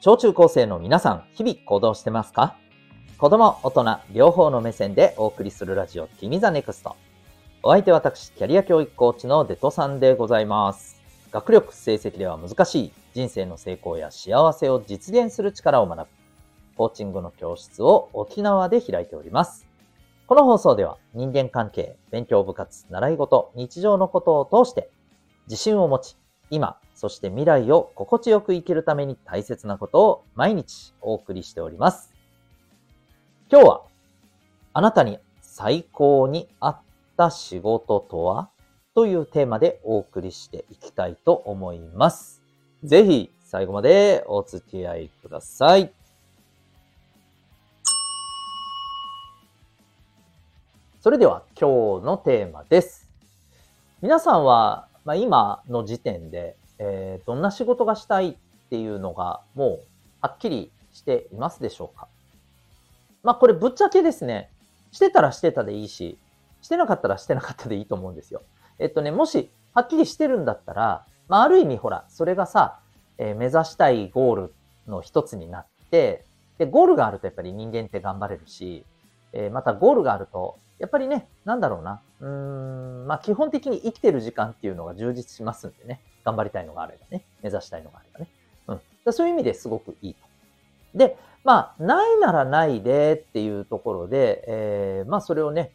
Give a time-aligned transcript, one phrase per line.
[0.00, 2.56] 小中高生の皆さん、日々行動してますか？
[3.18, 6.94] 子供、大人、両方の目線でお送りするラジオ、君 the NEXT。
[7.64, 11.02] お相手は私、キャリア教育コーチのデトさんでございます。
[11.32, 16.06] 学力、成績では難しい人生の成功や幸せを実現する力を学ぶ、
[16.76, 19.66] コーチングの教室を沖縄で開いております。
[20.28, 24.90] この放送では人間関係、勉強部活、習い事、日常のことを通して
[25.48, 26.16] 自信を持ち、
[26.50, 32.12] 今、そして未来を心地よく生きるために大切なことを毎日お送りしております。
[33.50, 33.82] 今日は、
[34.72, 36.80] あなたに最高に合っ
[37.16, 38.50] た仕事とは
[38.94, 42.42] というテーマでお送りしていきたいと思います。
[42.82, 45.92] ぜひ最後までお付き合いください。
[51.00, 53.08] それでは今日のテーマです。
[54.02, 58.34] 皆さんはまあ、今の時点で、えー、どんな仕事がしたいっ
[58.68, 59.80] ていうのがもう
[60.20, 62.08] はっきりしていますでしょうか？
[63.22, 64.50] まあこれぶっちゃけですね、
[64.92, 66.18] してたらしてたでいいし、
[66.60, 68.42] してなかったらしてなかったでいいと思うんですよ。
[68.78, 72.78] えっとね、もしはっきりしてるんだったら、まあある意味ほら、それがさ、
[73.16, 74.54] えー、目指したいゴール
[74.86, 76.26] の一つになって、
[76.58, 78.84] で、ゴールがあるとやっぱり人間って頑張れるし、
[79.32, 82.00] えー、またゴールがあると、やっぱりね、なんだろうな。
[82.20, 82.28] うー
[83.04, 86.00] ん、まあ基本的に生きてる時間っていうのが充実しますんでね。
[86.24, 87.24] 頑張りたいのがあればね。
[87.42, 88.28] 目指したいのがあればね。
[88.68, 89.12] うん。
[89.12, 90.20] そういう意味ですごくいいと。
[90.94, 95.72] で、まあ、ないならないでっていうところで、えー、まあそれをね、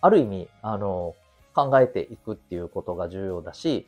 [0.00, 1.14] ある意味、あの、
[1.54, 3.86] 考えていくっていうことが重要だし、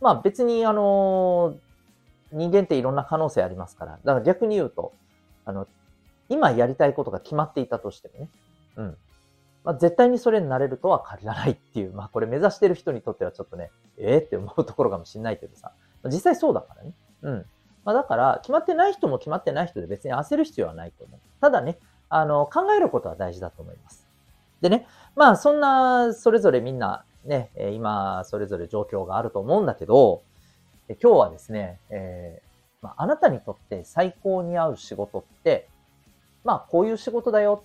[0.00, 1.56] まあ別にあの、
[2.30, 4.92] 人間っていろんな可能性ありますから、だから逆に言うと、
[5.44, 5.66] あの、
[6.28, 8.30] 今やりたいことが決まっていたとしてもね、
[8.76, 8.96] うん。
[9.68, 15.72] まあ、絶対にそれになれるとは限らないっていう、まあこれ目指してる人にとってはちょっとね、ええー、って思うところかもしれないけどさ、
[16.06, 16.92] 実際そうだからね。
[17.20, 17.46] うん。
[17.84, 21.20] まあだから、決まってない人も決まってない人で別に焦る必要はないと思う。
[21.42, 21.76] ただね、
[22.08, 24.06] あの、考えることは大事だと思います。
[24.62, 30.22] でね、まあそんな、それぞれみんなね、今、それぞれ状況があると思うんだけど、
[30.88, 32.48] 今日はですね、えー
[32.80, 35.68] ま、あなたにとって最高に合う仕事って、
[36.42, 37.62] まあこういう仕事だよ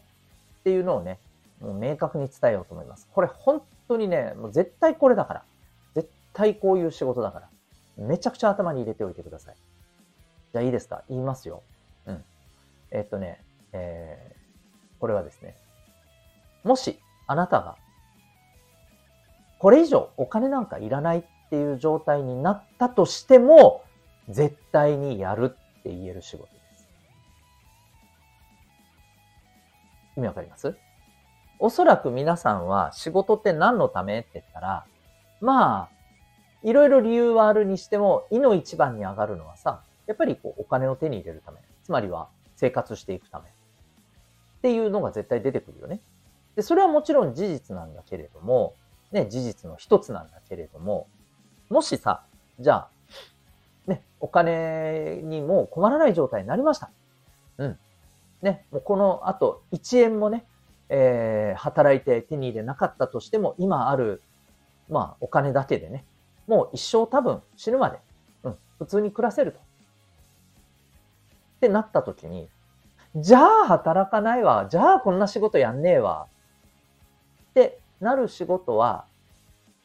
[0.59, 1.17] っていうのをね、
[1.63, 3.07] もう明確に伝えようと思います。
[3.11, 5.43] これ本当にね、もう絶対これだから。
[5.95, 7.49] 絶対こういう仕事だから。
[7.97, 9.55] めちゃくちゃ頭に入れておいてください。
[10.51, 11.03] じゃあいいですか？
[11.09, 11.63] 言いますよ。
[12.05, 12.23] うん。
[12.91, 15.55] え、っとね、えー、これはですね、
[16.63, 17.77] もしあなたが
[19.59, 23.83] これ以上お金なんかいらないっていう状態になったとしても、
[24.27, 26.87] 絶対にやるって言える仕事です。
[30.17, 30.75] 意味わかります？
[31.59, 34.85] おそらく皆さんは仕事って何のためって言ったら、
[35.41, 35.89] まあ、
[36.63, 43.51] いろいろ理由はあるにしても、意の一番に上がるのはさ、やっぱりこうお金を手に入れるため、つまりは生活していくためっ
[44.61, 45.99] ていうのが絶対出てくるよね。
[46.55, 48.75] で、それはもちろん事実なんだけれども、
[49.11, 51.07] ね、事実の一つなんだけれども、
[51.69, 52.23] もしさ、
[52.59, 52.89] じゃあ、
[53.87, 56.91] ね、お金にもう困らない状態になりました。
[57.57, 57.79] うん。
[58.41, 60.45] ね、もうこの後1円もね、
[60.95, 64.21] えー、働いて手に入れなかったとしても、今ある、
[64.89, 66.05] まあ、お金だけでね、
[66.45, 67.97] もう一生多分死ぬまで、
[68.43, 69.57] うん、普通に暮らせると。
[69.57, 69.61] っ
[71.61, 72.47] てなった時に、
[73.15, 74.67] じゃあ働かないわ。
[74.69, 76.27] じゃあこんな仕事やんねえわ。
[77.49, 79.05] ってなる仕事は、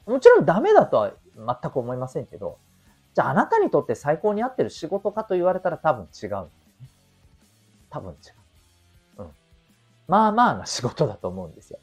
[0.05, 2.59] もちろんダメだとは全く思いませんけど、
[3.15, 6.49] じゃああなたにとって最高に合ってる仕事かと言われたら多分違う。
[7.89, 8.38] 多分違う。
[10.09, 11.79] まあまあな仕事だと思うんですよ。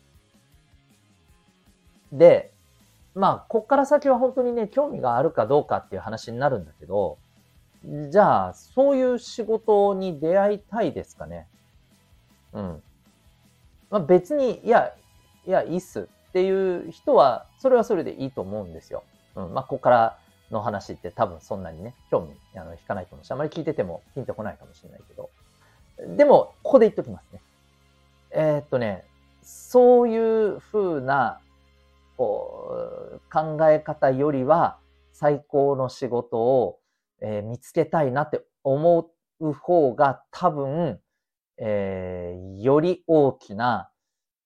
[2.11, 2.51] で、
[3.13, 7.17] まあ、こっから先は本当にね、興味があるかどうかっていう話になるんだけど、
[8.09, 11.47] じゃあ、そういう仕事に出会いたいですかね。
[12.51, 12.83] うん。
[13.89, 14.93] まあ別に、いや、
[15.47, 19.03] いや、いいっすっていう人は、それはそれでいいと思うんですよ。
[19.35, 19.53] うん。
[19.53, 20.17] まあ、ここから
[20.51, 25.29] の話って多分そんなにね、興味あの引かないと思うし、あまり聞いててもピンとこないかもしれないけど。
[26.17, 27.39] でも、ここで言っときますね。
[28.37, 29.05] えー、っとね、
[29.41, 31.39] そういうふうな、
[32.17, 32.69] こ
[33.13, 34.77] う、考え方よりは、
[35.13, 36.79] 最高の仕事を、
[37.21, 39.09] えー、見つけたいなって思
[39.39, 40.99] う方が多分、
[41.57, 43.89] えー、より大きな、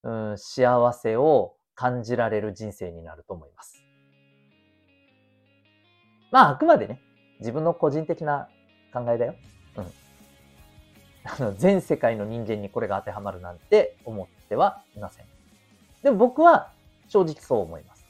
[0.04, 3.84] うん、幸せを感じられる人生になると思います。
[6.32, 7.02] まあ、あくまでね、
[7.40, 8.48] 自分の個人的な
[8.94, 9.34] 考えだよ。
[9.78, 10.09] うん。
[11.38, 15.26] あの、全世界の人間にこれが当てはまるなんて思ってはいません。
[16.04, 16.72] でも僕は
[17.08, 18.06] 正直そう思います。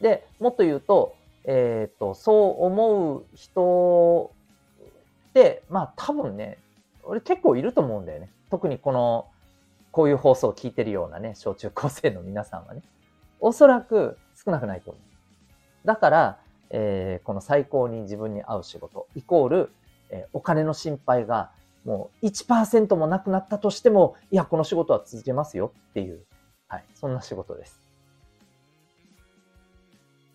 [0.00, 1.14] で、もっと言うと、
[1.44, 4.32] えっ、と、そう思う人
[5.30, 6.58] って、まあ多分ね、
[7.04, 8.30] 俺結構いると思うんだよね。
[8.50, 9.28] 特にこの、
[9.92, 12.82] こういう放送を聞いてるようなね、小中高生の皆さんはね。
[13.40, 15.86] おそらく少なくないと思う。
[15.86, 16.38] だから、
[16.70, 19.72] えー、この最高に自分に合う仕事、イコール、
[20.10, 21.52] えー、お金の心配が
[21.86, 26.26] もう1%もなくなったとしても、いや、この仕事は続けますよっていう、
[26.66, 27.80] はい、そんな仕事です。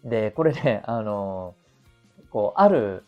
[0.05, 1.53] で、これね、あの、
[2.31, 3.03] こう、ある、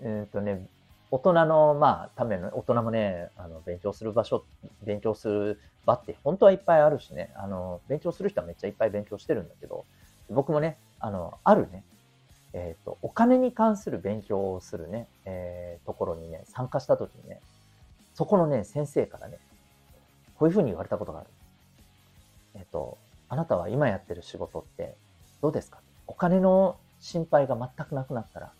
[0.00, 0.66] えっ、ー、とね、
[1.10, 4.46] 大人の、まあ、ための、大人もね、あの、勉強する場所、
[4.82, 9.84] 勉強する場って本当はいっぱいあるしね、あの、勉強する人はめっちゃいっぱい勉強してるんだけど、
[10.30, 11.84] 僕もね、あの、あるね、
[12.52, 17.40] えっ、ー、と、お金に関する勉強をするね、えー、ところにね、参加した時にね、
[18.14, 19.38] そこのね、先生からね、
[20.38, 21.28] こういうふうに言われたことがある。
[22.54, 24.94] えっ、ー、と、あなたは今やってる仕事って
[25.40, 25.78] どうですか？
[26.06, 28.52] お金の心配が全くなくなったら、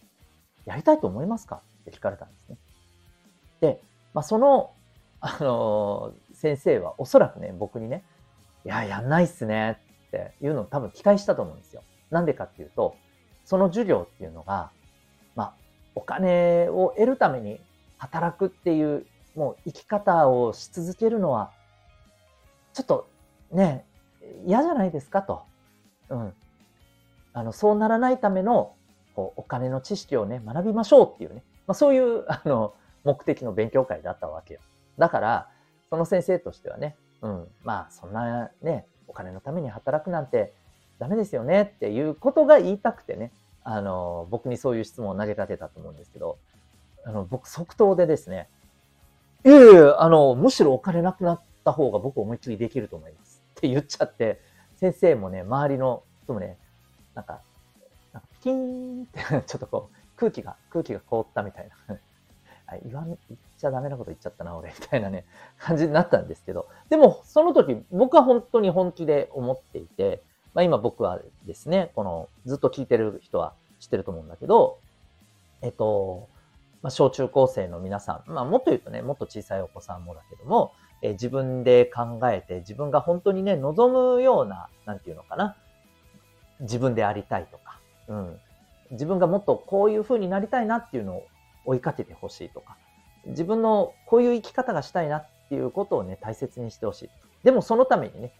[0.64, 1.60] やりたいと思いますか？
[1.82, 2.56] って聞かれたんですね。
[3.60, 3.80] で、
[4.14, 4.72] まあ、その、
[5.20, 8.02] あの、先生はおそらくね、僕にね、
[8.64, 11.82] いや、やんないっすねっていうのを多分期待したと思うんですよ。
[12.10, 12.96] なんでかっていうと、
[13.44, 14.70] その授業っていうのが、
[15.34, 15.54] まあ、
[15.94, 17.60] お金を得るために
[17.98, 21.50] 働くっていう、もう生き方をし続けるのは、
[22.72, 23.08] ちょっと
[23.50, 23.84] ね、
[24.46, 25.42] 嫌じゃないですかと。
[26.08, 26.34] うん。
[27.34, 28.74] あの、そうならないための、
[29.14, 31.42] こう、お金の知識をね、学びましょうっていうね。
[31.66, 32.74] まあ、そういう、あの、
[33.04, 34.60] 目的の勉強会だったわけよ。
[34.98, 35.48] だから、
[35.90, 40.54] その先生としてはね、うん、まあ、そんなね、お金のために働くなんて
[40.98, 43.32] ダメですよねっていうことが言いたくてね、
[43.64, 46.38] あの、僕にそういう質問を投げかけたと思うんですけど、
[47.04, 48.48] あの、僕即答でですね、
[49.44, 53.42] いえいえ、あの、むしろお金なくなった方が僕思いっきりできると思います。
[53.58, 54.40] って言っちゃって、
[54.76, 56.58] 先生もね、周りの人もね、
[57.14, 61.98] なんか、んかピキーンって ちょっとこう、空気が、空気が凍ったみたいな。
[62.84, 63.18] 言わん、言っ
[63.58, 65.24] ちゃダメなこと言っちゃったな、俺、みたいなね、
[65.58, 70.22] 感じになったんですけど、でも、その時、僕は本当に本気で思っていて、
[70.54, 74.78] まあ今僕はですね、この、ずっと聞いてる人は知ってると思うんだけど、
[75.62, 76.28] えっと、
[76.82, 80.72] まあ小中高生の皆さん、まあもっと言うとね、もっと小さいお子さんもだけども、
[81.02, 85.56] え自分で考えて、自分が本当にね、望むような、なんていうのかな、
[86.60, 88.40] 自分でありたいとか、うん。
[88.92, 91.26] 自分がもっとこういう風になりたいなっていうのを
[91.64, 92.76] 追いかけてほしいとか、
[93.26, 97.10] 自分のこういう生き方がしたいなっていうことをね、大切にしてほしい。
[97.42, 98.32] でもそのためにね、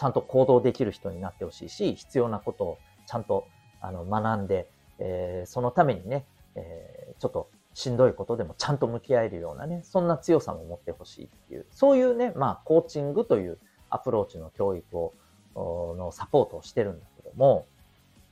[0.00, 3.46] ちゃんと行動できる人になってほしいし、必要なことをちゃんと
[3.82, 4.66] あの学んで、
[4.98, 6.24] えー、そのためにね、
[6.54, 13.58] えー、ちょっとしんどいことでもちゃんと向き合えるようなね、そんな強さも持ってほしいっていう、そういうね、まあ、コーチングという
[13.90, 15.12] アプローチの教育を、
[15.54, 17.66] のサポートをしてるんだけども、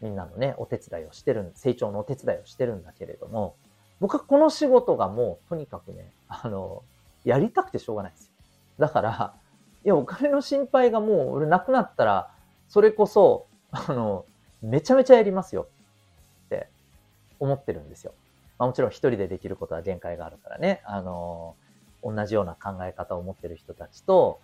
[0.00, 3.56] みんなのね、お手伝いをしてる、成長のお手伝いをしてるんだけれども、
[4.00, 6.82] 僕はこの仕事がもうとにかくね、あの、
[7.26, 8.32] やりたくてしょうがないですよ。
[8.78, 9.34] だから、
[9.84, 12.30] いや、お金の心配がもう俺なくなったら、
[12.68, 14.24] それこそ、あの、
[14.62, 15.68] めちゃめちゃやりますよ
[16.46, 16.68] って
[17.38, 18.12] 思ってるんですよ。
[18.58, 21.54] まあ、もちろん一人でできることは限界があるからね、あの、
[22.02, 24.40] 同じような考え方を持ってる人たちと、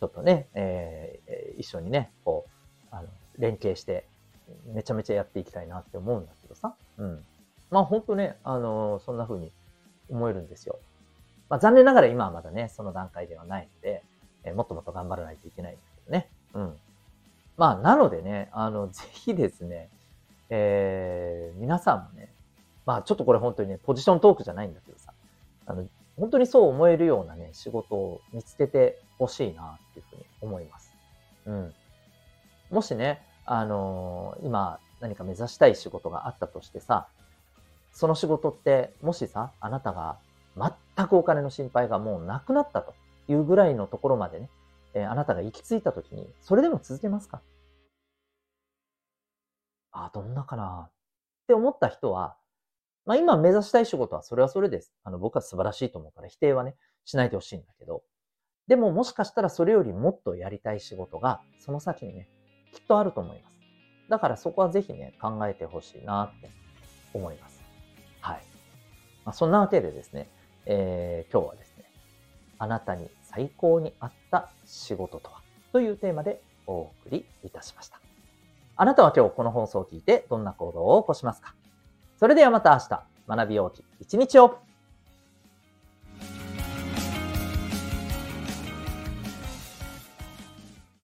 [0.00, 3.08] ちょっとね、えー、一緒にね、こう、あの、
[3.38, 4.04] 連携して、
[4.74, 6.74] めちゃめちゃやっていきたいなって思うんだけどさ。
[6.98, 7.24] うん。
[7.70, 9.50] まあ本当ね、あの、そんな風に
[10.08, 10.78] 思えるんですよ。
[11.48, 14.02] まあ残念ながら今はまだね、その段階ではないので、
[14.46, 16.30] え、もっともっと頑張らないといけないんだけどね。
[16.54, 16.76] うん。
[17.56, 19.88] まあなのでね、あの、 ぜひですね、
[20.48, 22.32] えー、皆さんもね、
[22.84, 25.12] まあちょっとこれ本当にね、ポジショントークじゃないんだけどさ、
[25.66, 25.86] あの、
[26.18, 30.94] 本当にそう思えるようなね、仕事を見つけてほしいなっていうふうに思います。
[31.46, 31.74] うん。
[32.70, 37.08] もしね、あのー、今何か目指したい仕事があったとしてさ、
[37.92, 40.18] その仕事って、もしさ、あなたが
[40.56, 42.94] 全くお金の心配がもうなくなったと
[43.28, 44.50] いうぐらいのところまでね、
[44.94, 47.42] えー、あなたが行き着いたときに、それでも続けますか？
[49.92, 50.88] あ、どんなかな？
[50.88, 50.92] っ
[51.46, 52.36] て思った人は、
[53.04, 54.92] まあ今目指したい仕事はそれはそれです。
[55.04, 58.02] あの僕は素晴らしいと思うから否定はね、しないでほしいんだけど、
[58.66, 62.28] でももしかしたらそれよりもっとやりたい仕事がその先にね、
[62.72, 63.56] きっとあると思います。
[64.08, 66.50] だからそこはぜひね、考えてほしいなって
[67.14, 67.62] 思います。
[68.20, 68.42] はい。
[69.24, 70.28] まあ、そんなわけでですね、
[70.66, 71.90] えー、今日はですね、
[72.58, 75.42] あなたに最高に合った仕事とは？
[75.70, 78.00] というテーマでお送りいたしました。
[78.76, 81.54] あなたは今日この放送を聞いてどんな行動を起こしますか？
[82.18, 84.58] それではまた明日、学びようき一日を。